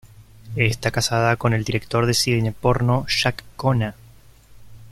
Esta 0.55 0.89
casada 0.89 1.35
con 1.35 1.53
el 1.53 1.63
director 1.63 2.07
de 2.07 2.15
cine 2.15 2.51
porno 2.53 3.05
Jack 3.07 3.43
Kona. 3.55 3.93